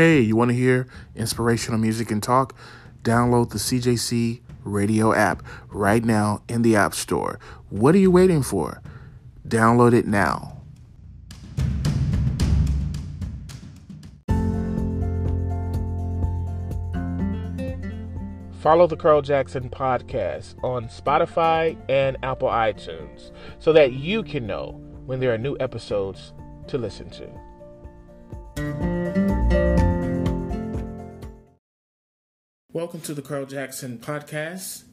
[0.00, 2.56] Hey, you want to hear inspirational music and talk?
[3.02, 7.38] Download the CJC radio app right now in the App Store.
[7.68, 8.80] What are you waiting for?
[9.46, 10.62] Download it now.
[18.62, 24.80] Follow the Carl Jackson podcast on Spotify and Apple iTunes so that you can know
[25.04, 26.32] when there are new episodes
[26.68, 28.89] to listen to.
[32.80, 34.84] Welcome to the Carl Jackson podcast,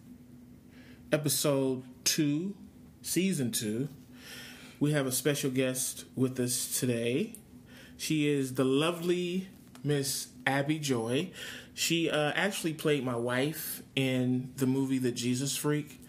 [1.14, 2.54] episode two,
[3.02, 3.88] season two.
[4.78, 7.36] We have a special guest with us today.
[7.96, 9.48] She is the lovely
[9.86, 11.32] Miss Abby Joy.
[11.74, 16.02] She uh, actually played my wife in the movie The Jesus Freak.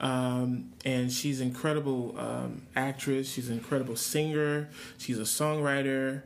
[0.00, 3.32] Um, and she's an incredible um, actress.
[3.32, 4.68] She's an incredible singer.
[4.98, 6.24] She's a songwriter.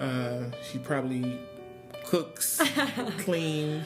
[0.00, 1.40] Uh, she probably
[2.06, 2.62] cooks,
[3.18, 3.84] clean.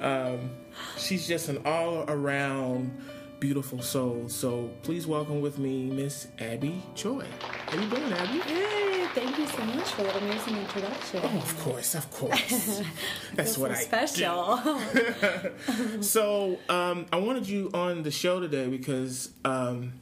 [0.00, 0.50] Um,
[0.98, 2.96] she's just an all around
[3.40, 4.28] beautiful soul.
[4.28, 7.24] So please welcome with me Miss Abby Joy.
[7.40, 8.38] How you doing, Abby?
[8.40, 11.20] Hey, thank you so much for that amazing introduction.
[11.24, 12.82] Oh, of course, of course.
[13.34, 14.60] That's what I special.
[14.62, 16.02] do.
[16.02, 19.94] So um, I wanted you on the show today because um,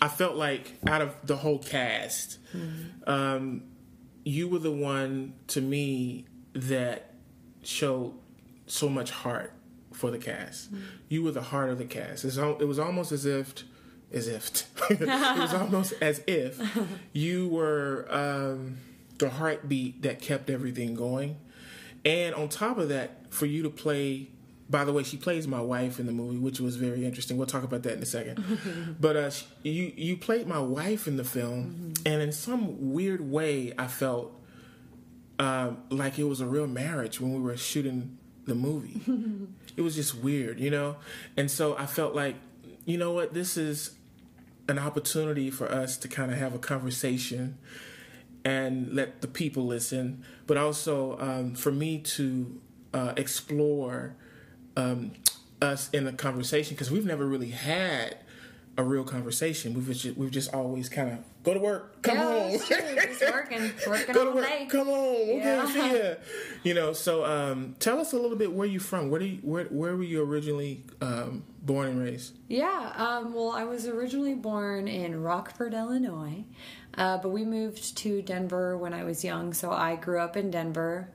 [0.00, 2.38] I felt like out of the whole cast,
[3.06, 3.62] um,
[4.24, 7.14] you were the one to me that
[7.62, 8.14] showed
[8.66, 9.52] so much heart
[9.92, 10.70] for the cast.
[11.08, 12.24] You were the heart of the cast.
[12.24, 13.54] It was almost as if,
[14.12, 16.60] as if, it was almost as if
[17.12, 18.78] you were um,
[19.18, 21.36] the heartbeat that kept everything going.
[22.04, 24.28] And on top of that, for you to play,
[24.68, 27.36] by the way, she plays my wife in the movie, which was very interesting.
[27.36, 28.96] We'll talk about that in a second.
[29.00, 29.30] but uh,
[29.62, 34.38] you you played my wife in the film, and in some weird way, I felt
[35.38, 39.00] um, like it was a real marriage when we were shooting the movie.
[39.76, 40.96] it was just weird, you know?
[41.36, 42.36] And so I felt like,
[42.84, 43.92] you know what, this is
[44.68, 47.58] an opportunity for us to kind of have a conversation
[48.44, 52.60] and let the people listen, but also um, for me to
[52.92, 54.14] uh, explore
[54.76, 55.12] um,
[55.62, 58.18] us in a conversation because we've never really had
[58.76, 59.74] a real conversation.
[59.74, 62.96] We've just, we've just always kind of go to work, come yeah, home, true.
[62.96, 64.66] Just working, working go to work, day.
[64.68, 65.66] come on, okay, Yeah.
[65.66, 66.14] see ya.
[66.64, 69.10] You know, so um, tell us a little bit where you from.
[69.10, 72.34] Where do you, where where were you originally um, born and raised?
[72.48, 76.44] Yeah, um, well, I was originally born in Rockford, Illinois,
[76.96, 80.50] uh, but we moved to Denver when I was young, so I grew up in
[80.50, 81.10] Denver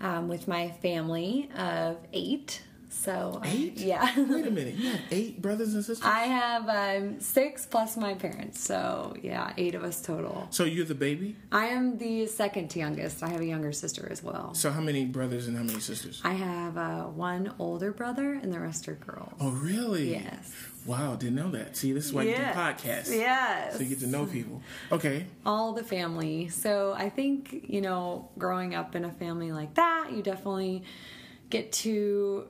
[0.00, 2.62] um, with my family of eight.
[3.00, 3.78] So, Eight?
[3.78, 4.04] yeah.
[4.18, 6.04] Wait a minute, you have eight brothers and sisters.
[6.06, 10.46] I have um, six plus my parents, so yeah, eight of us total.
[10.50, 11.34] so you're the baby.
[11.50, 13.22] I am the second youngest.
[13.22, 14.52] I have a younger sister as well.
[14.52, 16.20] So how many brothers and how many sisters?
[16.24, 19.32] I have uh, one older brother, and the rest are girls.
[19.40, 20.10] Oh, really?
[20.10, 20.52] Yes.
[20.84, 21.78] Wow, didn't know that.
[21.78, 23.08] See, this is why you do podcasts.
[23.10, 23.76] Yes.
[23.76, 24.60] So you get to know people.
[24.92, 25.24] Okay.
[25.46, 26.48] All the family.
[26.48, 30.82] So I think, you know, growing up in a family like that, you definitely
[31.48, 32.46] get to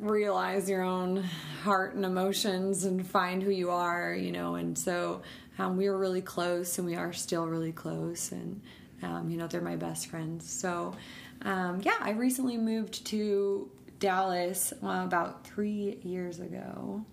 [0.00, 1.22] realize your own
[1.62, 4.54] heart and emotions and find who you are, you know.
[4.56, 5.22] And so
[5.58, 8.32] um, we were really close, and we are still really close.
[8.32, 8.60] And,
[9.02, 10.50] um, you know, they're my best friends.
[10.50, 10.94] So,
[11.42, 17.04] um, yeah, I recently moved to Dallas uh, about three years ago.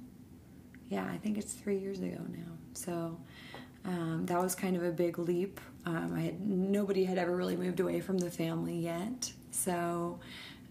[0.90, 2.52] Yeah, I think it's three years ago now.
[2.74, 3.19] So
[3.85, 5.59] um, that was kind of a big leap.
[5.85, 10.19] Um, I had nobody had ever really moved away from the family yet, so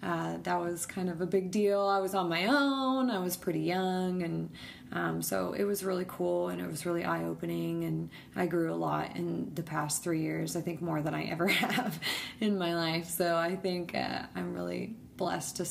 [0.02, 1.80] uh, that was kind of a big deal.
[1.80, 3.10] I was on my own.
[3.10, 4.50] I was pretty young, and
[4.92, 7.84] um, so it was really cool and it was really eye opening.
[7.84, 10.56] And I grew a lot in the past three years.
[10.56, 11.98] I think more than I ever have
[12.40, 13.08] in my life.
[13.08, 15.66] So I think uh, I'm really blessed to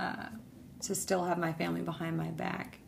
[0.00, 0.26] uh,
[0.82, 2.78] to still have my family behind my back.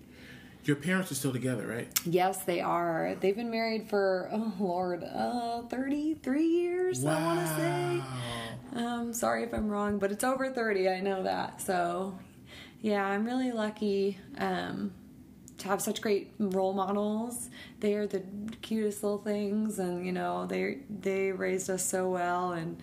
[0.65, 1.89] Your parents are still together, right?
[2.05, 3.17] Yes, they are.
[3.19, 7.05] They've been married for oh lord, uh, thirty-three years.
[7.05, 8.03] I want to say.
[8.75, 10.89] Um, sorry if I'm wrong, but it's over thirty.
[10.89, 11.61] I know that.
[11.61, 12.19] So,
[12.81, 14.93] yeah, I'm really lucky um,
[15.59, 17.51] to have such great role models.
[17.81, 18.23] They are the
[18.63, 22.81] cutest little things, and you know they they raised us so well and.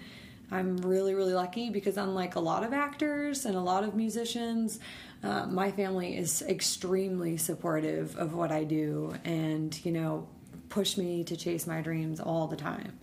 [0.51, 4.79] I'm really, really lucky because, unlike a lot of actors and a lot of musicians,
[5.23, 10.27] uh, my family is extremely supportive of what I do and, you know,
[10.69, 12.99] push me to chase my dreams all the time.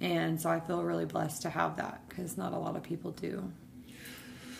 [0.00, 3.10] And so I feel really blessed to have that because not a lot of people
[3.10, 3.50] do.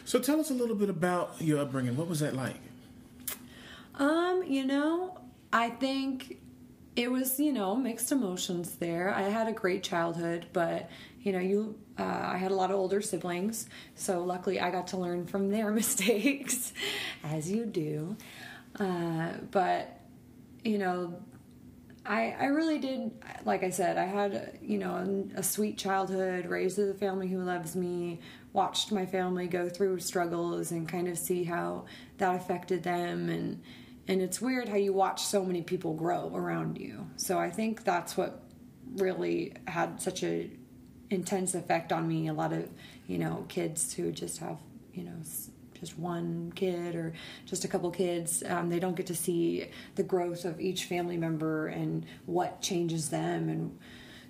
[0.04, 1.96] So tell us a little bit about your upbringing.
[1.96, 2.56] What was that like?
[3.96, 5.18] Um, you know,
[5.52, 6.38] I think
[6.96, 9.14] it was you know mixed emotions there.
[9.14, 10.90] I had a great childhood, but
[11.22, 14.88] you know you uh, I had a lot of older siblings, so luckily I got
[14.88, 16.72] to learn from their mistakes,
[17.22, 18.16] as you do.
[18.80, 20.00] Uh, but
[20.64, 21.20] you know
[22.08, 23.12] I, I really did,
[23.44, 24.94] like I said, I had, you know,
[25.36, 28.20] a, a sweet childhood, raised with a family who loves me,
[28.54, 31.84] watched my family go through struggles and kind of see how
[32.16, 33.28] that affected them.
[33.28, 33.62] And,
[34.08, 37.06] and it's weird how you watch so many people grow around you.
[37.16, 38.42] So I think that's what
[38.96, 40.50] really had such a
[41.10, 42.28] intense effect on me.
[42.28, 42.70] A lot of,
[43.06, 44.56] you know, kids who just have,
[44.94, 45.20] you know,
[45.80, 47.12] just one kid or
[47.46, 48.42] just a couple kids.
[48.46, 53.10] Um, they don't get to see the growth of each family member and what changes
[53.10, 53.48] them.
[53.48, 53.78] And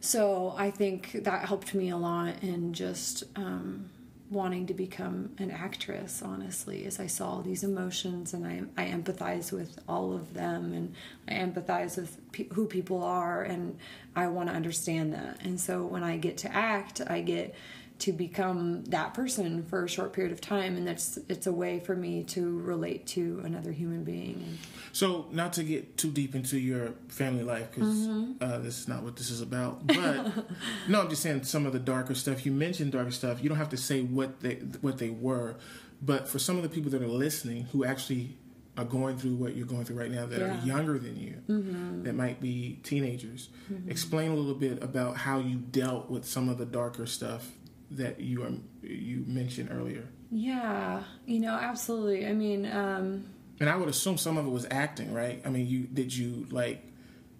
[0.00, 3.90] so I think that helped me a lot in just um,
[4.30, 9.52] wanting to become an actress, honestly, as I saw these emotions and I, I empathize
[9.52, 10.94] with all of them and
[11.26, 13.78] I empathize with pe- who people are and
[14.14, 15.38] I want to understand that.
[15.42, 17.54] And so when I get to act, I get
[17.98, 21.80] to become that person for a short period of time and that's it's a way
[21.80, 24.58] for me to relate to another human being
[24.92, 28.32] so not to get too deep into your family life because mm-hmm.
[28.40, 30.32] uh, this is not what this is about but
[30.88, 33.58] no i'm just saying some of the darker stuff you mentioned darker stuff you don't
[33.58, 35.56] have to say what they what they were
[36.00, 38.36] but for some of the people that are listening who actually
[38.76, 40.56] are going through what you're going through right now that yeah.
[40.56, 42.04] are younger than you mm-hmm.
[42.04, 43.90] that might be teenagers mm-hmm.
[43.90, 47.50] explain a little bit about how you dealt with some of the darker stuff
[47.92, 50.04] that you um, you mentioned earlier.
[50.30, 52.26] Yeah, you know, absolutely.
[52.26, 53.24] I mean, um,
[53.60, 55.40] and I would assume some of it was acting, right?
[55.44, 56.84] I mean, you did you like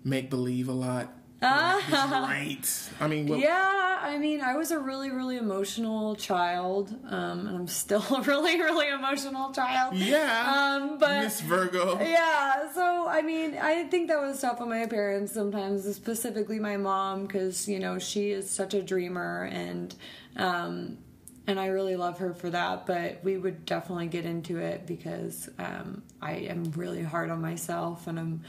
[0.05, 1.13] make believe a lot?
[1.41, 2.91] Uh, right.
[2.99, 3.99] I mean, what, yeah.
[4.01, 8.61] I mean, I was a really, really emotional child, um, and I'm still a really,
[8.61, 9.95] really emotional child.
[9.95, 10.79] Yeah.
[10.81, 12.01] Um, but Miss Virgo.
[12.01, 12.73] Yeah.
[12.73, 17.27] So, I mean, I think that was tough on my parents sometimes, specifically my mom,
[17.27, 19.95] because you know she is such a dreamer and
[20.39, 20.99] um,
[21.47, 22.87] and I really love her for that.
[22.87, 28.07] But we would definitely get into it because um, I am really hard on myself,
[28.07, 28.43] and I'm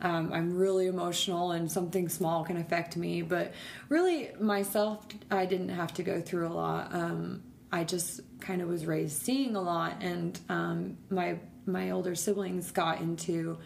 [0.00, 3.22] um, I'm really emotional, and something small can affect me.
[3.22, 3.52] But
[3.88, 6.94] really, myself, I didn't have to go through a lot.
[6.94, 12.14] Um, I just kind of was raised seeing a lot, and um, my my older
[12.14, 13.58] siblings got into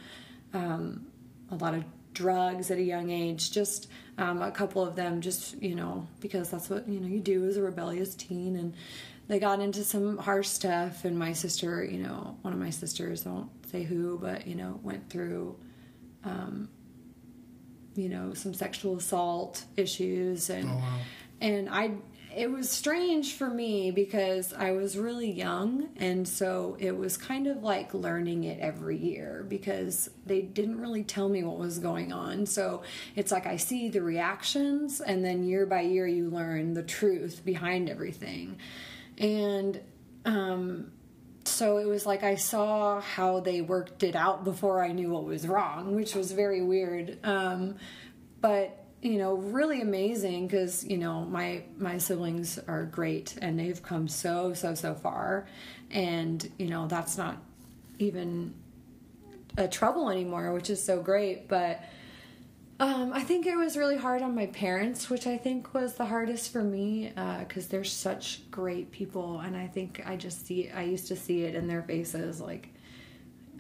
[0.55, 1.07] um,
[1.51, 3.51] a lot of drugs at a young age.
[3.53, 3.89] Just
[4.21, 7.47] um, a couple of them, just you know, because that's what you know you do
[7.47, 8.75] as a rebellious teen, and
[9.29, 11.07] they got into some harsh stuff.
[11.07, 14.55] And my sister, you know, one of my sisters, I won't say who, but you
[14.55, 15.57] know, went through,
[16.25, 16.69] um,
[17.95, 20.99] you know, some sexual assault issues, and oh, wow.
[21.41, 21.93] and I
[22.35, 27.47] it was strange for me because I was really young, and so it was kind
[27.47, 32.13] of like learning it every year because they didn't really tell me what was going
[32.13, 32.47] on.
[32.47, 32.83] So
[33.17, 37.43] it's like I see the reactions, and then year by year, you learn the truth
[37.45, 38.59] behind everything.
[39.19, 39.81] And
[40.25, 40.93] um,
[41.45, 45.25] so it was like I saw how they worked it out before I knew what
[45.25, 47.19] was wrong, which was very weird.
[47.25, 47.77] Um,
[48.41, 53.83] but you know really amazing because you know my my siblings are great and they've
[53.83, 55.47] come so so so far.
[55.91, 57.39] And you know that's not
[57.99, 58.55] even
[59.57, 61.49] a trouble anymore which is so great.
[61.49, 61.83] But
[62.81, 66.07] um, I think it was really hard on my parents, which I think was the
[66.07, 70.71] hardest for me because uh, they're such great people, and I think I just see
[70.71, 72.71] I used to see it in their faces, like,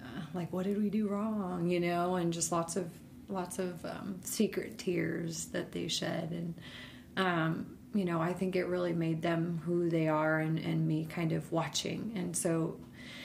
[0.00, 2.88] uh, like what did we do wrong, you know, and just lots of
[3.30, 6.54] lots of um, secret tears that they shed and
[7.16, 11.06] um, you know i think it really made them who they are and, and me
[11.08, 12.12] kind of watching.
[12.16, 12.78] And so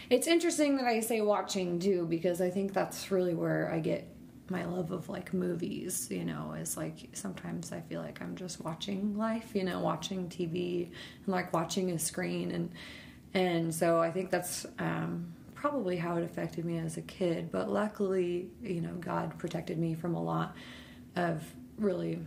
[0.09, 4.07] it's interesting that i say watching too because i think that's really where i get
[4.49, 8.61] my love of like movies you know is like sometimes i feel like i'm just
[8.61, 10.85] watching life you know watching tv
[11.25, 12.51] and like watching a screen.
[12.51, 12.71] And
[13.33, 15.33] and so i think that's um
[15.65, 17.51] probably how it affected me as a kid.
[17.51, 20.55] But luckily, you know, God protected me from a lot
[21.15, 21.43] of
[21.79, 22.19] really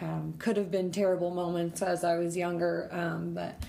[0.00, 2.90] um, could have been terrible moments as I was younger.
[2.92, 3.64] Um, but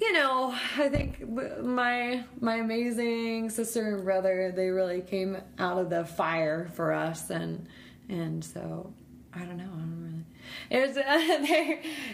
[0.00, 1.28] you know, I think
[1.60, 7.30] my my amazing sister and brother they really came out of the fire for us,
[7.30, 7.66] and
[8.08, 8.92] and so
[9.34, 9.64] I don't know.
[9.64, 10.17] I don't really.
[10.70, 11.02] It was uh,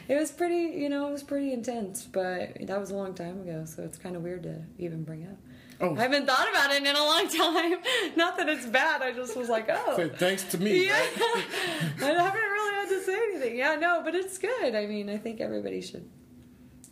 [0.09, 3.41] it was pretty, you know, it was pretty intense, but that was a long time
[3.41, 5.37] ago, so it's kind of weird to even bring up.
[5.81, 5.97] Oh.
[5.97, 7.79] I haven't thought about it in a long time.
[8.17, 9.03] Not that it's bad.
[9.03, 9.97] I just was like, oh.
[9.97, 10.87] So thanks to me.
[10.87, 10.93] Yeah.
[10.93, 11.11] Right?
[12.01, 13.57] I haven't really had to say anything.
[13.57, 14.75] Yeah, no, but it's good.
[14.75, 16.09] I mean, I think everybody should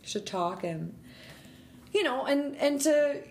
[0.03, 0.93] should talk and
[1.93, 3.21] you know, and and to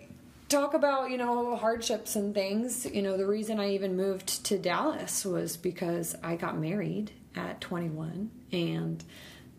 [0.49, 4.55] talk about you know hardships and things you know the reason i even moved to
[4.55, 9.03] dallas was because i got married at 21 and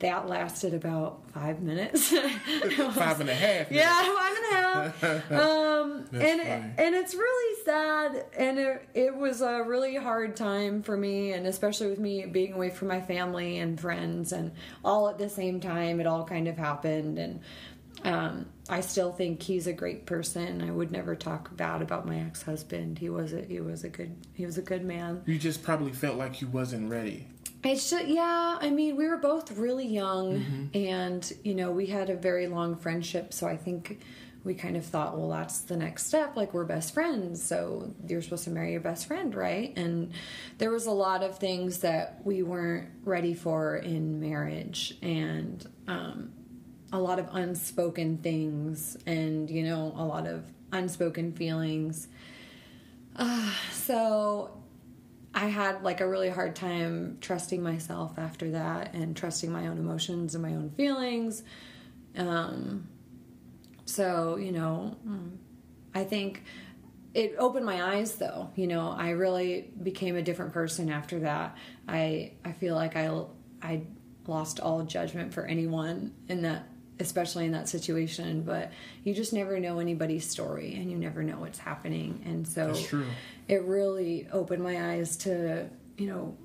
[0.01, 2.09] that lasted about five minutes
[2.95, 6.75] five and a half yeah five and a half um, and funny.
[6.79, 11.47] and it's really sad and it, it was a really hard time for me and
[11.47, 14.53] especially with me being away from my family and friends and
[14.85, 17.41] all at the same time it all kind of happened and
[18.03, 20.61] um, I still think he's a great person.
[20.63, 22.99] I would never talk bad about my ex husband.
[22.99, 25.23] He was a he was a good he was a good man.
[25.27, 27.29] You just probably felt like you wasn't ready.
[27.65, 28.59] It's just yeah.
[28.61, 32.77] I mean, we were both really young, and you know, we had a very long
[32.77, 33.33] friendship.
[33.33, 34.01] So I think
[34.45, 36.37] we kind of thought, well, that's the next step.
[36.37, 39.73] Like we're best friends, so you're supposed to marry your best friend, right?
[39.77, 40.13] And
[40.59, 46.33] there was a lot of things that we weren't ready for in marriage, and um,
[46.93, 52.09] a lot of unspoken things, and you know, a lot of unspoken feelings.
[53.17, 54.64] Uh, so
[55.35, 59.79] I had like a really hard time trusting myself after that and trusting my own
[59.79, 61.43] emotions and my own feelings.
[62.17, 62.89] Um,
[63.85, 64.97] so, you know,
[65.95, 66.45] I think
[67.15, 68.51] it opened my eyes though.
[68.55, 71.57] You know, I really became a different person after that.
[71.89, 73.25] I I feel like I
[73.61, 73.83] I
[74.27, 76.69] lost all judgment for anyone in that
[77.01, 78.71] especially in that situation, but
[79.03, 82.23] you just never know anybody's story and you never know what's happening.
[82.25, 82.75] And so
[83.49, 86.37] it really opened my eyes to you know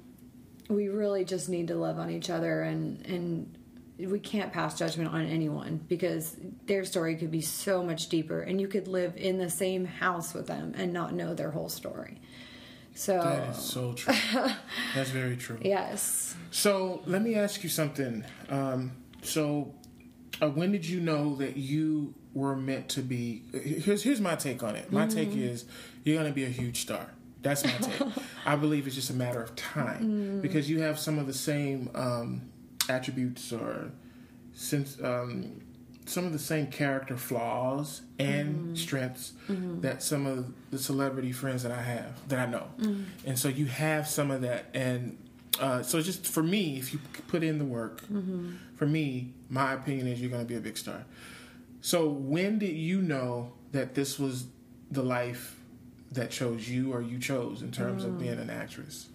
[0.70, 3.56] we really just need to love on each other and and
[3.98, 6.36] we can't pass judgment on anyone because
[6.68, 10.34] their story could be so much deeper and you could live in the same house
[10.34, 12.20] with them and not know their whole story
[12.94, 14.14] so That is so true.
[14.96, 15.58] That's very true.
[15.62, 18.24] yes So let me ask you something.
[18.50, 18.92] Um,
[19.22, 19.74] so
[20.42, 23.44] uh, when did you know that you were meant to be?
[23.54, 24.92] Here's here's my take on it.
[24.92, 25.66] My take is
[26.04, 27.12] you're gonna be a huge star.
[27.42, 28.02] That's my take.
[28.46, 31.90] I believe it's just a matter of time because you have some of the same
[31.96, 32.50] um,
[32.90, 33.92] attributes or
[34.54, 35.62] since um,
[36.06, 39.34] some of the same character flaws and strengths
[39.82, 42.68] that some of the celebrity friends that I have that I know,
[43.26, 44.66] and so you have some of that.
[44.74, 45.18] And
[45.60, 48.02] uh, so just for me, if you put in the work,
[48.76, 51.06] for me, my opinion is you're going to be a big star.
[51.82, 54.48] So when did you know that this was
[54.92, 55.56] the life
[56.12, 59.10] that chose you or you chose in terms of being an actress?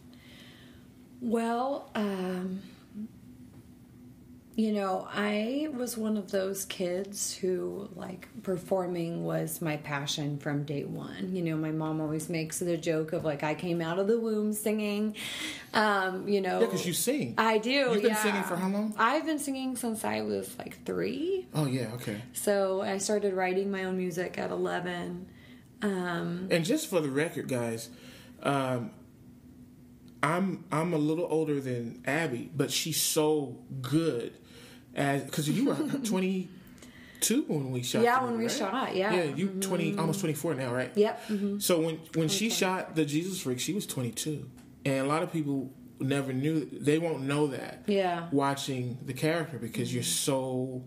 [1.20, 2.62] Well, um,
[4.56, 10.62] you know, I was one of those kids who, like, performing was my passion from
[10.62, 11.34] day one.
[11.34, 14.18] You know, my mom always makes the joke of, like, I came out of the
[14.20, 15.16] womb singing.
[15.72, 17.34] Um, you know, Yeah, because you sing.
[17.36, 17.70] I do.
[17.70, 18.22] You've been yeah.
[18.22, 18.94] singing for how long?
[18.96, 21.46] I've been singing since I was like three.
[21.52, 22.22] Oh yeah, okay.
[22.32, 25.26] So I started writing my own music at 11.
[25.82, 27.88] Um, And just for the record, guys,
[28.44, 28.92] um,
[30.22, 34.32] I'm I'm a little older than Abby, but she's so good
[34.94, 35.74] as because you were
[36.04, 38.02] 22 when we shot.
[38.02, 38.52] Yeah, when we right?
[38.52, 39.12] shot, yeah.
[39.12, 39.28] Mm-hmm.
[39.30, 40.90] Yeah, you 20 almost 24 now, right?
[40.96, 41.26] yep.
[41.28, 41.60] mhm.
[41.62, 44.48] So when when she shot the Jesus Freak, she was 22,
[44.84, 46.66] and a lot of people never knew.
[46.72, 47.84] They won't know that.
[47.86, 48.28] Yeah.
[48.32, 50.86] Watching the character because you're so,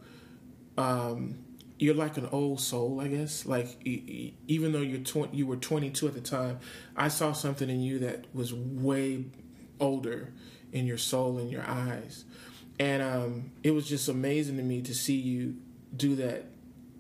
[0.77, 1.39] um,
[1.79, 3.45] you're like an old soul, I guess.
[3.45, 6.59] Like e- e- even though you're tw- you were 22 at the time,
[6.95, 9.25] I saw something in you that was way
[9.79, 10.33] older
[10.73, 12.25] in your soul and your eyes,
[12.79, 15.55] and um, it was just amazing to me to see you
[15.95, 16.45] do that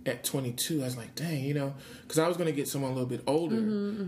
[0.05, 2.91] at 22 i was like dang you know because i was going to get someone
[2.91, 3.57] a little bit older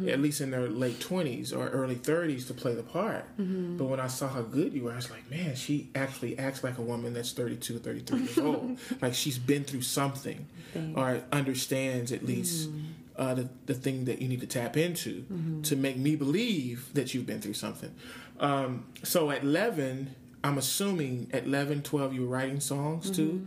[0.09, 3.25] at least in their late 20s or early 30s to play the part.
[3.37, 6.63] But when i saw how good you were i was like man she actually acts
[6.63, 8.77] like a woman that's 32 33 years old.
[9.01, 10.47] Like she's been through something
[10.95, 12.69] or understands at least
[13.17, 15.25] uh, the, the thing that you need to tap into
[15.63, 17.93] to make me believe that you've been through something.
[18.39, 23.45] Um, so at 11 i'm assuming at 11 12 you were writing songs too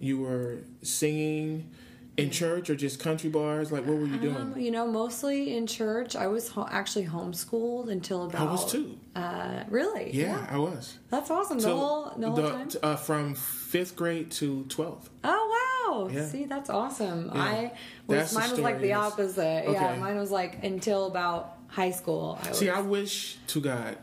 [0.00, 1.70] you were singing
[2.16, 5.56] in church or just country bars like what were you doing Um, you know, mostly
[5.56, 6.14] in church.
[6.14, 8.40] I was ho- actually homeschooled until about.
[8.48, 10.12] i was too Uh, really?
[10.12, 11.58] yeah, i was That's awesome.
[11.58, 12.68] The whole, the whole the- time.
[12.84, 16.08] uh, from fifth grade to 12th Oh wow!
[16.08, 16.26] Yeah.
[16.26, 17.32] See, that's awesome.
[17.34, 17.42] Yeah.
[17.42, 17.72] I
[18.06, 19.64] was That's mine was like the opposite.
[19.68, 22.38] Yeah, mine was like until about high school.
[22.44, 23.96] I was, See, I wish to God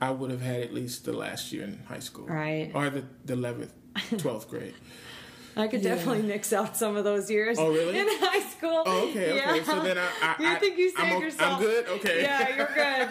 [0.00, 2.70] I would have had at least the last year in high school, Right.
[2.74, 3.72] Or the the eleventh,
[4.18, 4.74] twelfth grade.
[5.58, 5.94] I could Yeah.
[5.94, 7.58] definitely mix out some of those years.
[7.58, 7.98] Oh, really?
[7.98, 8.82] In high school.
[8.84, 9.56] Oh, okay, okay.
[9.58, 9.64] Yeah.
[9.64, 11.52] So then I, I You I- think you I'm, saved yourself?
[11.54, 11.88] I'm good.
[11.88, 12.22] Okay.
[12.22, 13.08] Yeah, you're good.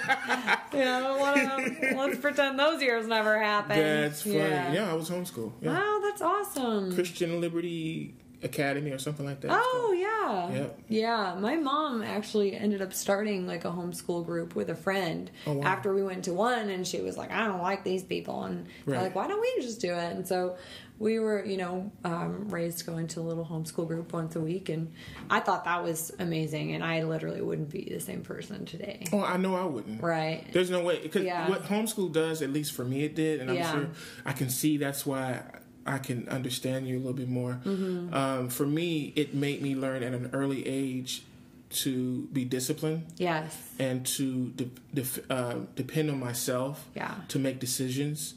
[0.80, 1.48] you know, one of
[1.82, 3.82] them, let's pretend those years never happened.
[3.82, 4.36] That's funny.
[4.38, 4.92] Yeah.
[4.92, 5.54] I was homeschooled.
[5.60, 5.74] Yeah.
[5.74, 6.94] Wow, that's awesome.
[6.94, 8.14] Christian Liberty
[8.44, 9.50] Academy or something like that.
[9.52, 10.60] Oh yeah.
[10.60, 10.80] Yep.
[10.90, 11.36] Yeah.
[11.40, 15.66] My mom actually ended up starting like a homeschool group with a friend Oh, wow.
[15.68, 18.68] after we went to one and she was like, I don't like these people and
[18.86, 19.02] Right.
[19.02, 20.16] like, Why don't we just do it?
[20.16, 20.58] And so
[20.98, 24.70] we were, you know, um, raised going to a little homeschool group once a week
[24.70, 24.94] and
[25.30, 29.06] I thought that was amazing and I literally wouldn't be the same person today.
[29.12, 30.02] Oh, I know I wouldn't.
[30.02, 30.46] Right.
[30.54, 31.50] There's no way because Yeah.
[31.50, 33.72] what homeschool does, at least for me, it did, and I'm Yeah.
[33.72, 33.90] sure
[34.26, 35.42] I can see that's why
[35.86, 37.60] I can understand you a little bit more.
[37.64, 38.14] Mm-hmm.
[38.14, 41.24] Um, for me, it made me learn at an early age
[41.70, 43.56] to be disciplined Yes.
[43.80, 47.14] and to de- def- uh, depend on myself Yeah.
[47.30, 48.36] to make decisions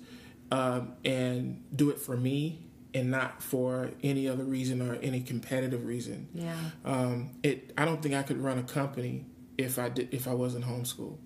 [0.50, 2.58] um, and do it for me
[2.94, 6.28] and not for any other reason or any competitive reason.
[6.34, 6.54] Yeah.
[6.84, 7.72] Um, it.
[7.78, 9.26] I don't think I could run a company
[9.58, 11.18] if I did if I wasn't homeschooled.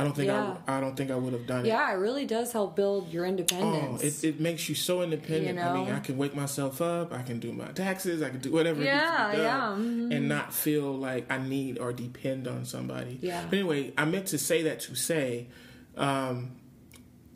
[0.00, 0.56] I don't think Yeah.
[0.66, 0.78] I.
[0.78, 1.68] I don't think I would have done it.
[1.68, 4.00] Yeah, it really does help build your independence.
[4.02, 5.58] Oh, it, it makes you so independent.
[5.58, 5.90] You I mean.
[5.92, 7.12] I can wake myself up.
[7.12, 8.22] I can do my taxes.
[8.22, 8.82] I can do whatever.
[8.82, 12.64] Yeah, needs to be yeah, done, and not feel like I need or depend on
[12.64, 13.18] somebody.
[13.20, 13.44] Yeah.
[13.48, 15.48] But anyway, I meant to say that to say,
[15.96, 16.52] um,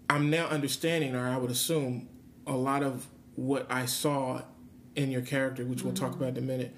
[0.08, 2.08] I'm now understanding, or I would assume,
[2.46, 3.06] a lot of
[3.36, 4.42] what I saw
[4.96, 6.22] in your character, which we'll talk Mm-hmm.
[6.22, 6.74] about in a minute,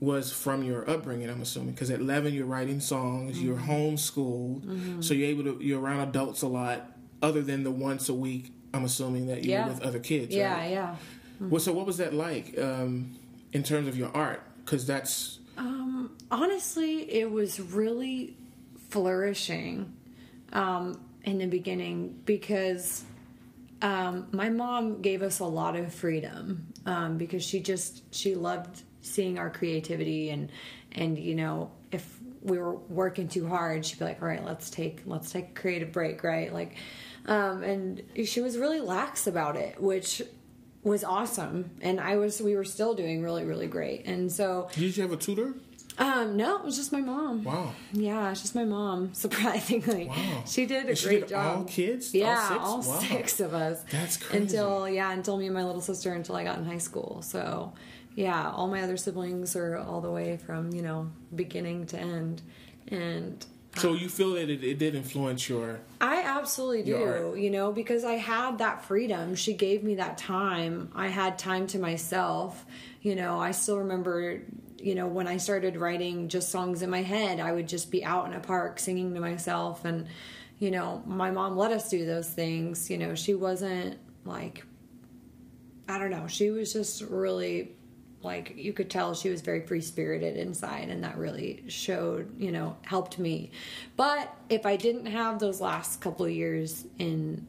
[0.00, 1.28] was from your upbringing.
[1.28, 3.70] I'm assuming because at 11 you're writing songs, you're Mm-hmm.
[3.70, 8.14] homeschooled, so you're able to you're around adults a lot, other than the once a
[8.14, 8.52] week.
[8.74, 9.66] I'm assuming that you Yeah.
[9.68, 10.34] with other kids.
[10.34, 10.70] yeah, right?
[10.70, 10.96] yeah.
[11.40, 13.16] Well, so what was that like um,
[13.52, 14.42] in terms of your art?
[14.64, 15.38] Because that's
[16.30, 18.36] honestly, it was really
[18.90, 19.92] flourishing
[20.52, 23.04] um, in the beginning because
[23.82, 28.82] um, my mom gave us a lot of freedom um, because she just she loved
[29.00, 30.50] seeing our creativity and
[30.92, 34.70] and you know if we were working too hard she'd be like all right let's
[34.70, 36.76] take let's take a creative break right like
[37.26, 40.22] um, and she was really lax about it which
[40.82, 44.96] was awesome and i was we were still doing really really great and so did
[44.96, 45.54] you have a tutor?
[46.00, 47.42] um, no, it was just my mom.
[47.42, 47.72] Wow.
[47.92, 49.12] Yeah, it's just my mom.
[49.14, 50.44] Surprisingly, Wow.
[50.46, 51.56] she did a And great did job.
[51.56, 52.14] all kids?
[52.14, 52.60] All Yeah, six?
[52.62, 52.98] all Wow.
[53.00, 53.82] six of us.
[53.90, 54.44] That's crazy.
[54.44, 57.20] Until yeah, until me and my little sister until I got in high school.
[57.22, 57.72] So,
[58.18, 62.42] yeah, all my other siblings are all the way from you know beginning to end,
[62.88, 67.36] and So um, you feel that it, it did influence your I absolutely do, Your
[67.36, 69.36] you know, because I had that freedom.
[69.36, 70.90] She gave me that time.
[70.96, 72.66] I had time to myself.
[73.02, 74.42] You know, I still remember,
[74.78, 78.04] you know, when I started writing just songs in my head, I would just be
[78.04, 79.84] out in a park singing to myself.
[79.84, 80.08] And,
[80.58, 82.90] you know, my mom let us do those things.
[82.90, 84.64] You know, she wasn't like,
[85.88, 87.77] I don't know, she was just really
[88.22, 92.50] like you could tell she was very free spirited inside and that really showed you
[92.50, 93.50] know helped me.
[93.96, 97.46] But if i didn't have those last couple years in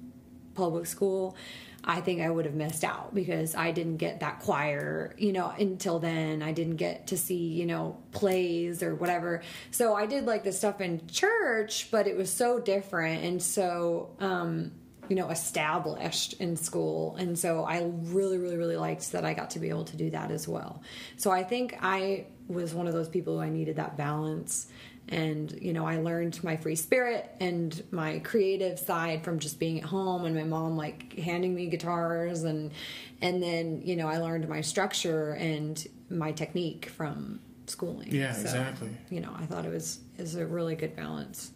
[0.54, 1.38] public school
[1.86, 5.48] i think i would have missed out because i didn't get that choir you know
[5.58, 6.44] until then.
[6.44, 9.42] I didn't get to see you know plays or whatever.
[9.72, 13.24] So i did like the stuff in church but it was so different.
[13.24, 14.72] And so um
[15.10, 17.15] you know established in school.
[17.17, 17.84] And so i
[18.17, 20.82] really really really liked that i got to be able to do that as well.
[21.17, 24.67] So i think i was one of those people who i needed that balance.
[25.12, 29.80] And you know i learned my free spirit and my creative side from just being
[29.80, 32.72] at home and my mom like handing me guitars and
[33.19, 38.10] and then you know i learned my structure and my technique from schooling.
[38.12, 38.91] Yeah, So, exactly.
[39.10, 41.52] you know i thought it was is a really good balance.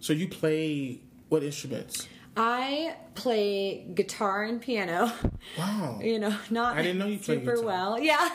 [0.00, 2.08] So you play what instruments?
[2.40, 5.12] I play guitar and piano.
[5.58, 5.98] Wow.
[6.08, 7.64] You know, not I didn't know you super guitar.
[7.64, 7.98] well.
[8.02, 8.28] Yeah,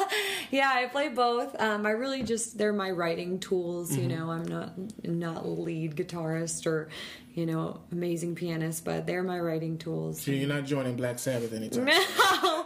[0.52, 1.60] yeah, I play both.
[1.60, 3.92] Um, I really just they're my writing tools.
[3.92, 4.02] Mm-hmm.
[4.02, 6.89] You know, I'm not not lead guitarist or
[7.34, 10.22] you know amazing pianist, but they're my writing tools.
[10.22, 11.86] So you're not joining Black Sabbath anytime.
[11.86, 12.65] No,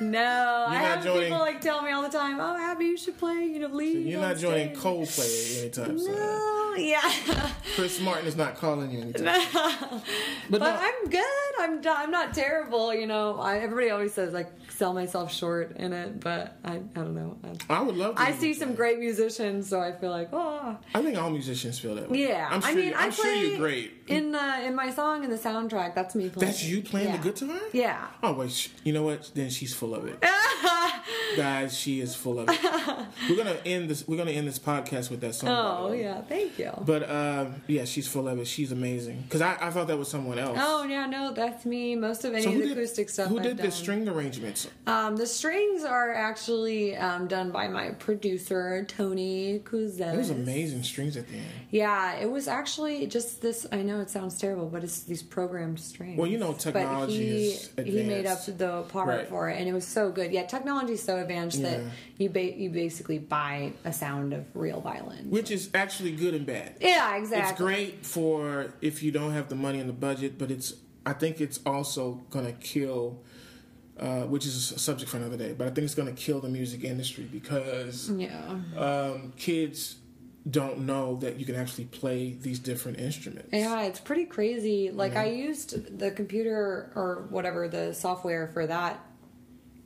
[0.00, 0.66] no.
[0.68, 3.44] I have joining- people like tell me all the time, "Oh, Abby, you should play.
[3.44, 5.96] You know, lead." You're not joining stage." Coldplay anytime.
[5.96, 7.50] No, yeah.
[7.74, 9.40] Chris Martin is not calling you anytime.
[9.50, 10.02] soon.
[10.50, 11.24] But, no- I'm good.
[11.58, 12.94] I'm not, I'm not terrible.
[12.94, 16.78] You know, I, everybody always says like sell myself short in it, but I I
[16.94, 17.36] don't know.
[17.68, 18.22] I, I would love to.
[18.22, 18.76] I see some play.
[18.76, 22.28] great musicians, so I feel like oh I think all musicians feel that way.
[22.28, 22.48] yeah.
[22.50, 23.95] I'm sure, I mean, you- I I'm play sure you're great.
[24.06, 25.94] In the in my song in the soundtrack.
[25.94, 26.46] That's me playing.
[26.46, 27.16] That's you playing Yeah.
[27.18, 27.58] the guitar?
[27.72, 28.06] Yeah.
[28.22, 29.30] Oh wait, you know what?
[29.34, 30.18] Then she's full of it,
[31.36, 31.76] guys.
[31.76, 32.58] She is full of it.
[33.30, 34.06] we're gonna end this.
[34.06, 35.48] We're gonna end this podcast with that song.
[35.50, 36.72] Oh yeah, thank you.
[36.84, 38.46] But um, yeah, she's full of it.
[38.46, 39.22] She's amazing.
[39.22, 40.58] Because I, I thought that was someone else.
[40.60, 41.94] Oh yeah, no, that's me.
[41.96, 43.28] Most of any So of the did, acoustic stuff.
[43.28, 43.72] who I've did the done.
[43.72, 44.68] string arrangements?
[44.86, 50.14] Um, the strings are actually um, done by my producer Tony Kuzelis.
[50.14, 51.46] It was amazing strings at the end.
[51.70, 53.66] Yeah, it was actually just this.
[53.72, 56.18] I know it sounds terrible, but it's these programmed strings.
[56.18, 59.28] Well, you know, technology but he, is He made up the part Right.
[59.28, 60.32] for it, and it was so good.
[60.32, 60.44] Yeah,
[60.86, 61.80] technology's so so advanced that
[62.18, 65.30] you ba- you basically buy a sound of real violin.
[65.30, 66.76] which is actually good and bad.
[66.80, 67.50] yeah, exactly.
[67.50, 71.12] It's great for if you don't have the money in the budget, but it's I
[71.12, 73.22] think it's also gonna kill,
[73.98, 75.54] uh, which is a subject for another day.
[75.56, 78.58] But I think it's gonna kill the music industry because Yeah.
[78.76, 79.96] um, kids
[80.48, 83.48] don't know that you can actually play these different instruments.
[83.52, 84.90] Yeah, it's pretty crazy.
[84.92, 89.00] Like I used the computer or whatever the software for that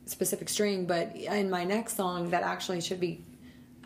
[0.05, 3.23] specific string, but in my next song that actually should be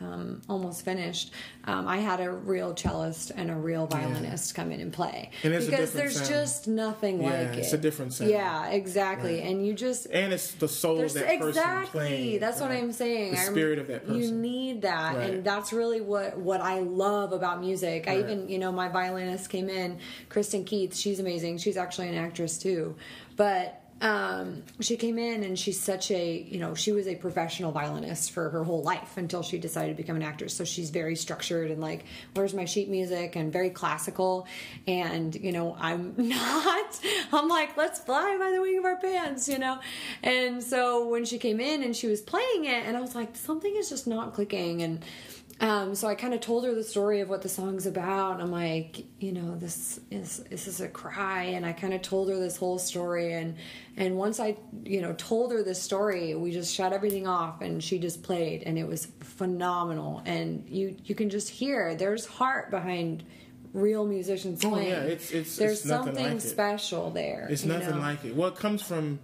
[0.02, 1.32] um, almost finished,
[1.64, 5.54] um, I had a real cellist and a real violinist come in and play And
[5.54, 6.30] it's a because there's sound.
[6.30, 7.60] just nothing Yeah, like it.
[7.60, 8.30] it's a different sound.
[8.30, 9.42] Yeah, exactly.
[9.42, 11.90] And you just and it's the soul of that person exactly.
[11.92, 12.40] playing.
[12.42, 12.72] That's what?
[12.72, 13.32] I'm saying.
[13.36, 15.30] The spirit of that You need that, Right.
[15.30, 18.10] and that's really what what I love about music.
[18.10, 20.94] I even, you know, my violinist came in, Kristen Keith.
[20.94, 21.60] She's amazing.
[21.60, 22.96] She's actually an actress too,
[23.38, 23.82] but.
[24.06, 28.30] Um, she came in and she's such a, you know, she was a professional violinist
[28.30, 30.54] for her whole life until she decided to become an actress.
[30.54, 34.46] So she's very structured and like, where's my sheet music and very classical.
[34.86, 37.00] And, you know, I'm not.
[37.34, 39.80] I'm like, let's fly by the wing of our pants, you know?
[40.22, 43.36] And so when she came in and she was playing it, and I was like,
[43.36, 44.84] something is just not clicking.
[44.84, 45.04] And
[45.62, 48.42] um, so I kind of told her the story of what the song's about.
[48.42, 52.30] I'm like, you know, this is this is a cry, and I kind of told
[52.30, 53.34] her this whole story.
[53.34, 53.56] And
[53.96, 57.82] and once I, you know, told her this story, we just shut everything off, and
[57.82, 60.22] she just played, and it was phenomenal.
[60.26, 63.24] And you you can just hear there's heart behind
[63.72, 64.90] real musicians Oh, playing.
[64.90, 67.48] yeah, it's- it's- there's it's something like special there.
[67.50, 68.02] It's nothing know?
[68.02, 68.36] like it.
[68.36, 69.20] Well, it comes from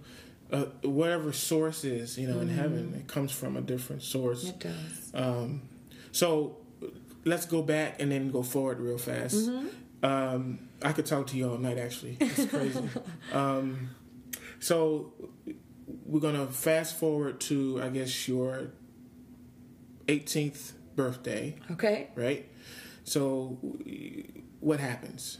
[0.50, 2.42] uh, whatever source is, you know, Mm-hmm.
[2.42, 2.94] in heaven.
[2.98, 4.44] It comes from a different source.
[4.48, 5.10] It does.
[5.14, 5.62] Um,
[6.12, 6.58] so
[7.24, 9.34] let's go back and then go forward real fast.
[9.50, 10.04] Mm-hmm.
[10.04, 11.78] Um, I could talk to you all night.
[11.78, 12.88] Actually, it's crazy.
[13.32, 13.90] um,
[14.60, 15.12] so
[16.06, 18.72] we're gonna fast forward to, I guess, your
[20.08, 22.10] 18th birthday, Okay.
[22.14, 22.48] right?
[23.04, 23.58] So
[24.60, 25.38] what happens?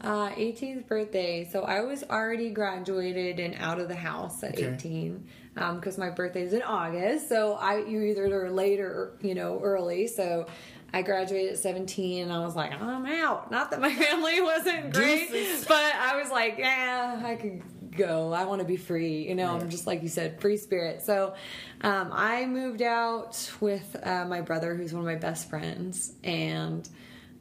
[0.00, 1.48] Uh, 18th birthday.
[1.50, 4.74] So I was already graduated and out of the house at Okay.
[4.74, 7.28] 18 because my birthday is in August.
[7.28, 10.06] So I you either are late or you know early.
[10.06, 10.46] So
[10.92, 13.50] I graduated at 17 and I was like, I'm out.
[13.50, 15.30] Not that my family wasn't great,
[15.68, 17.62] but I was like, yeah, I could
[17.96, 18.32] go.
[18.32, 19.28] I want to be free.
[19.28, 21.02] You know, I'm just like you said, free spirit.
[21.02, 21.34] So
[21.82, 26.88] um, I moved out with uh, my brother, who's one of my best friends, and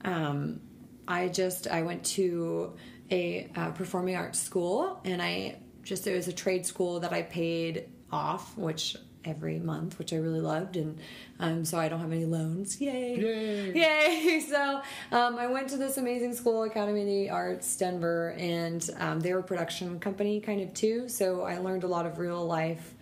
[0.04, 0.62] um,
[1.08, 2.74] I just I went to
[3.12, 7.24] a uh, performing arts school, and I just it was a trade school that I
[7.24, 8.96] paid off, which
[9.26, 10.98] every month, which I really loved, and
[11.40, 12.80] um, so I don't have any loans.
[12.80, 13.16] Yay!
[13.18, 13.74] Yay.
[13.76, 14.46] Yay!
[14.50, 19.20] So um, I went to this amazing school, Academy of the Arts, Denver, and um,
[19.20, 21.08] they were a production company kind of too.
[21.10, 22.96] So I learned a lot of real life.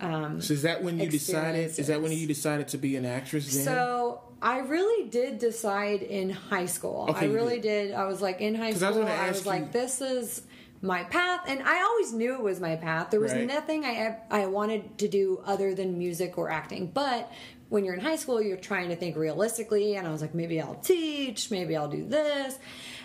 [0.00, 1.78] Um, So is that when you decided?
[1.78, 3.54] Is that when you decided to be an actress?
[3.54, 3.64] Then?
[3.64, 7.06] so I really did decide in high school.
[7.10, 7.92] Okay, I really did.
[7.92, 9.02] I was like in high 'Cause I school.
[9.02, 10.42] was I was, like, you- this is
[10.82, 13.10] my path, and I always knew it was my path.
[13.10, 13.46] There was Right.
[13.46, 16.90] nothing I I wanted to do other than music or acting.
[16.92, 17.30] But
[17.68, 20.60] when you're in high school, you're trying to think realistically, and I was like, maybe
[20.60, 22.58] I'll teach, maybe I'll do this,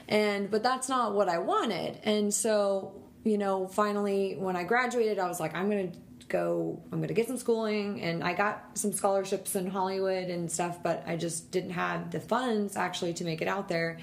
[0.07, 1.99] and but that's not what I wanted.
[2.03, 5.91] And so you know, finally when I graduated, I was like, I'm gonna
[6.27, 10.49] go i'm going to get some schooling and i got some scholarships in hollywood and
[10.49, 13.97] stuff but i just didn't have the funds actually to make it out there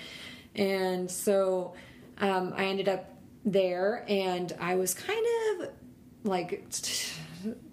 [0.55, 1.73] and so
[2.19, 3.11] um, i ended up
[3.53, 5.27] there and i was kind
[5.61, 5.69] of
[6.25, 6.65] like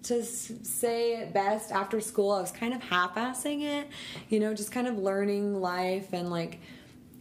[0.02, 3.88] to say it best after school i was kind of half-assing it
[4.28, 6.60] you know just kind of learning life and like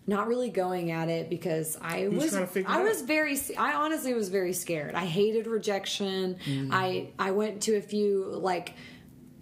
[0.07, 2.83] not really going at it because I was was trying to I out.
[2.83, 4.93] was very I honestly was very scared.
[4.93, 6.37] I hated rejection.
[6.45, 6.69] Mm.
[6.71, 8.75] I I went to a few like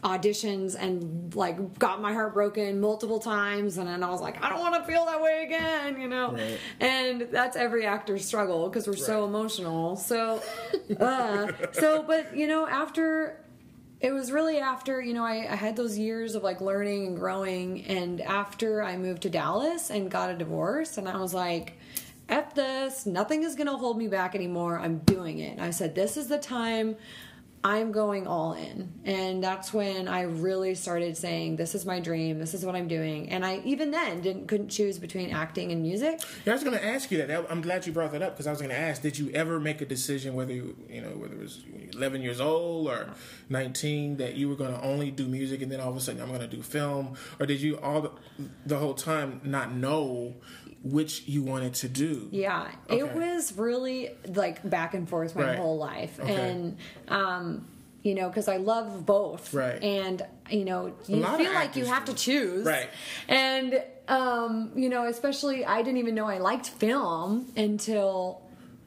[0.03, 4.49] auditions and like got my heart broken multiple times and then I was like I
[4.49, 6.33] don't want to feel that way again, you know.
[6.33, 6.59] Right.
[6.79, 9.95] And that's every actor's struggle because we're so emotional.
[9.95, 10.41] So
[10.99, 13.39] uh, so but you know after
[14.01, 17.17] it was really after you know I, I had those years of like learning and
[17.17, 21.77] growing and after i moved to dallas and got a divorce and i was like
[22.29, 24.79] F this, nothing is gonna hold me back anymore.
[24.79, 25.51] I'm doing it.
[25.51, 26.95] And I said, This is the time
[27.65, 28.91] I'm going all in.
[29.06, 32.89] And that's when I really started saying, This is my dream, this is what I'm
[32.89, 33.30] doing.
[33.30, 36.19] And I even then didn't couldn't choose between acting and music.
[36.45, 37.45] Yeah, I was going to ask you that.
[37.49, 39.60] I'm glad you brought that up because I was going to ask: Did you ever
[39.60, 43.10] make a decision, whether you, you know, whether it was 11 years old or
[43.49, 46.21] 19, that you were going to only do music, and then all of a sudden
[46.21, 48.12] I'm going to do film, or did you all the,
[48.65, 50.36] the whole time not know
[50.84, 52.28] which you wanted to do?
[52.32, 55.58] Yeah, it was really like back and forth my Right.
[55.58, 56.36] whole life, Okay.
[56.52, 57.65] and um,
[58.04, 59.54] you know, because I love both.
[59.54, 59.82] Right.
[59.82, 62.12] And, you know, you feel like you have do.
[62.12, 62.65] to choose.
[62.65, 62.89] Right.
[63.30, 68.41] And, um, you know, especially, I didn't even know I liked film until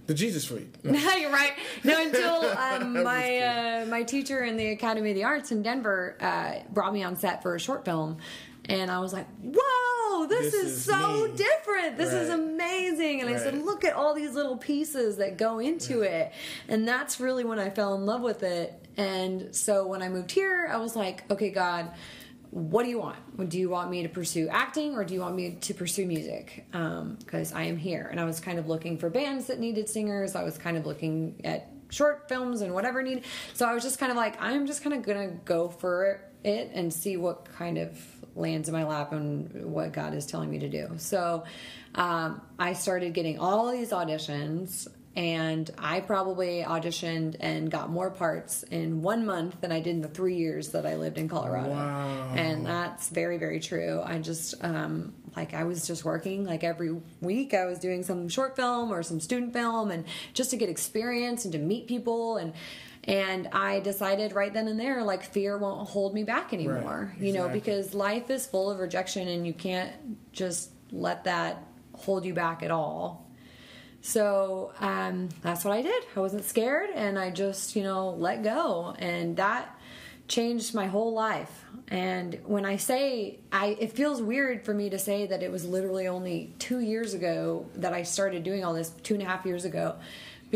[0.07, 0.75] The Jesus Freak.
[0.85, 1.53] No, you're right.
[1.83, 6.19] No, until um, my uh, my teacher in the Academy of the Arts in Denver
[6.21, 8.19] uh, brought me on set for a short film,
[8.67, 11.97] and I was like, "Whoa, Oh, this, This is, is so me." different!
[11.97, 16.03] This is amazing!" And I said, "Look at all these little pieces that go into
[16.03, 16.33] it,"
[16.69, 18.73] and that's really when I fell in love with it.
[18.97, 21.91] And so when I moved here, I was like, "Okay, God."
[22.51, 23.51] what do you want?
[23.51, 26.65] Do you want me to pursue acting or do you want me to pursue music?
[26.73, 28.09] Um, because I am here.
[28.11, 30.35] And I was kind of looking for bands that needed singers.
[30.35, 33.25] I was kind of looking at short films and whatever needed.
[33.53, 36.23] So I was just kind of like, I'm just kind of going to go for
[36.45, 37.99] it and see what kind of
[38.37, 40.91] lands in my lap and what God is telling me to do.
[40.99, 41.45] So
[41.95, 48.65] um, I started getting all these auditions and I probably auditioned and got more parts
[48.65, 51.71] in one month than I did in the three years that I lived in Colorado.
[51.71, 52.35] Wow.
[52.37, 54.03] And that's very, very true.
[54.05, 57.55] I just, um, like, I was just working like every week.
[57.55, 61.45] I was doing some short film or some student film, and just to get experience
[61.45, 62.53] and to meet people and.
[63.07, 67.15] And I decided right then and there, like fear won't hold me back anymore.
[67.21, 69.93] You know, because life is full of rejection, and you can't
[70.33, 71.63] just let that
[71.95, 73.31] hold you back at all.
[74.01, 76.05] So um, that's what I did.
[76.15, 79.77] I wasn't scared, and I just, you know, let go, and that
[80.29, 81.65] changed my whole life.
[81.89, 85.65] And when I say, I, it feels weird for me to say that it was
[85.65, 89.47] literally only two years ago that I started doing all this, two and a half
[89.47, 89.97] years ago,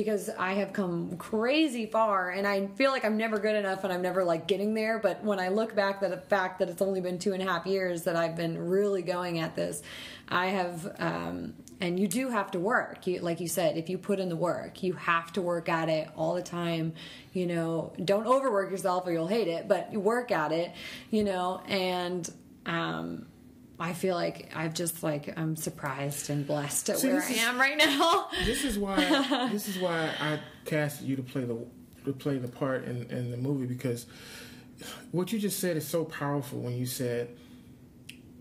[0.01, 3.93] because I have come crazy far, and I feel like I'm never good enough, and
[3.93, 4.99] I'm never like getting there.
[4.99, 7.47] But when I look back, at the fact that it's only been two and a
[7.47, 9.83] half years that I've been really going at this,
[10.29, 10.91] I have.
[10.99, 14.29] Um, and you do have to work you like you said if you put in
[14.29, 16.93] the work you have to work at it all the time
[17.33, 20.73] you know don't overwork yourself or you'll hate it but you work at it
[21.11, 22.31] you know and
[22.67, 23.25] um
[23.81, 27.39] I feel like I've just like I'm surprised and blessed at See, where I is-
[27.39, 28.29] am right now.
[28.45, 31.57] this is why this is why I casted you to play the
[32.05, 34.07] to play the part in, in the movie because
[35.13, 37.29] what you just said is so powerful when you said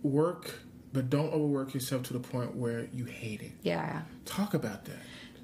[0.04, 0.60] work
[0.92, 3.52] but don't overwork yourself to the point where you hate it.
[3.62, 4.02] yeah.
[4.26, 4.98] Talk about that.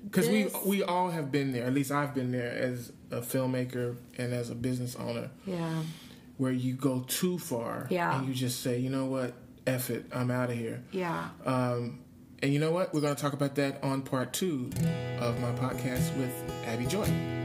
[0.04, 1.66] Because we we all have been there.
[1.66, 5.82] At least I've been there as a filmmaker and as a business owner, Yeah.
[6.38, 8.18] where you go too far Yeah.
[8.18, 9.34] and you just say, you know what,
[9.68, 10.84] F it, I'm out of here.
[10.92, 11.30] Yeah.
[11.46, 12.00] Um,
[12.42, 12.94] and you know what?
[12.94, 14.70] We're going to talk about that on part two
[15.20, 16.34] of my podcast with
[16.66, 17.45] Abby Joy.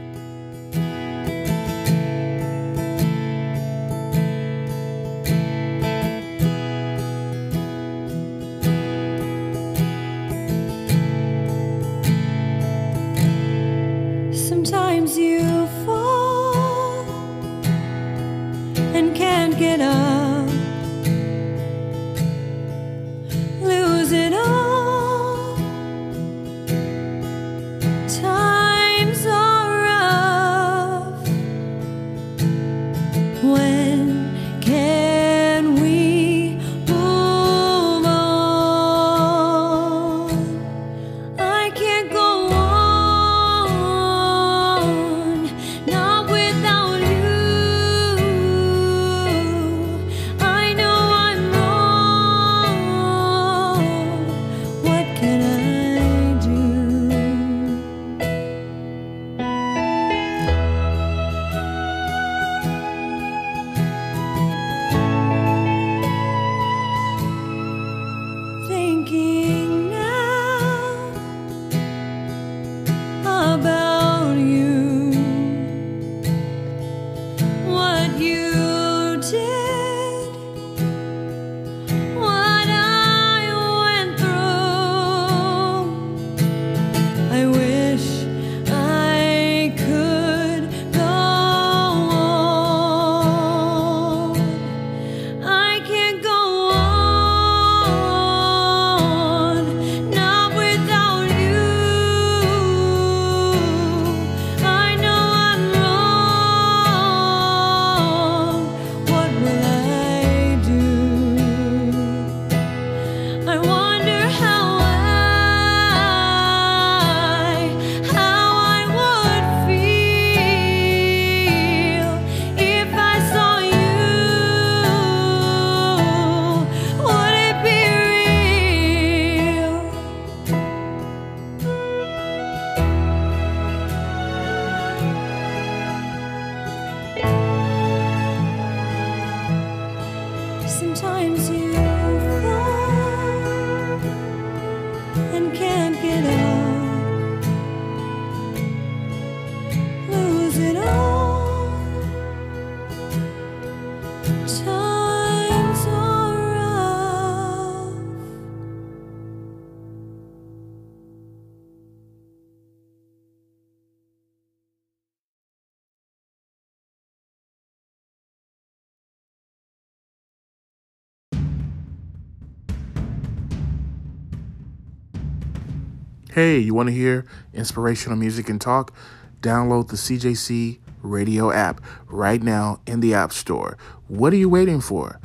[176.31, 178.93] Hey, you want to hear inspirational music and talk?
[179.41, 183.77] Download the CJC radio app right now in the App Store.
[184.07, 185.19] What are you waiting for?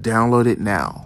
[0.00, 1.05] Download it now.